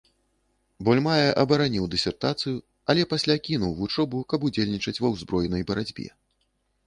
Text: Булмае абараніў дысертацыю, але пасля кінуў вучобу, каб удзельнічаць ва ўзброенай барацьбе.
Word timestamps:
Булмае 0.85 1.27
абараніў 1.41 1.85
дысертацыю, 1.95 2.53
але 2.93 3.01
пасля 3.13 3.35
кінуў 3.47 3.77
вучобу, 3.81 4.21
каб 4.33 4.39
удзельнічаць 4.49 4.97
ва 5.05 5.09
ўзброенай 5.17 5.61
барацьбе. 5.73 6.07